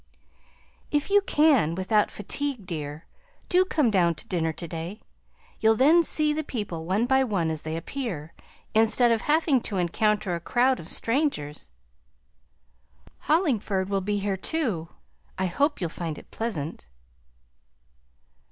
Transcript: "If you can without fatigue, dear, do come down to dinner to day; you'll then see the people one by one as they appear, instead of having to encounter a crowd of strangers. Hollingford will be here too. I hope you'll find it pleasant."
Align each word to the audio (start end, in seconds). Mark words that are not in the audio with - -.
"If 0.89 1.11
you 1.11 1.21
can 1.21 1.75
without 1.75 2.09
fatigue, 2.09 2.65
dear, 2.65 3.05
do 3.49 3.63
come 3.63 3.91
down 3.91 4.15
to 4.15 4.25
dinner 4.27 4.51
to 4.51 4.67
day; 4.67 4.99
you'll 5.59 5.75
then 5.75 6.01
see 6.01 6.33
the 6.33 6.43
people 6.43 6.85
one 6.87 7.05
by 7.05 7.23
one 7.23 7.51
as 7.51 7.61
they 7.61 7.77
appear, 7.77 8.33
instead 8.73 9.11
of 9.11 9.21
having 9.21 9.61
to 9.61 9.77
encounter 9.77 10.33
a 10.33 10.39
crowd 10.39 10.79
of 10.79 10.89
strangers. 10.89 11.69
Hollingford 13.29 13.89
will 13.89 14.01
be 14.01 14.17
here 14.17 14.37
too. 14.37 14.89
I 15.37 15.45
hope 15.45 15.79
you'll 15.79 15.91
find 15.91 16.17
it 16.17 16.31
pleasant." 16.31 16.87